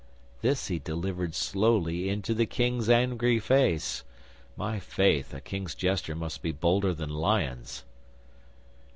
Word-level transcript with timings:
'This 0.41 0.65
he 0.67 0.79
delivered 0.79 1.35
slowly 1.35 2.09
into 2.09 2.33
the 2.33 2.47
King's 2.47 2.89
angry 2.89 3.37
face! 3.39 4.03
My 4.57 4.79
faith, 4.79 5.31
a 5.31 5.39
King's 5.39 5.75
jester 5.75 6.15
must 6.15 6.41
be 6.41 6.51
bolder 6.51 6.91
than 6.91 7.11
lions! 7.11 7.83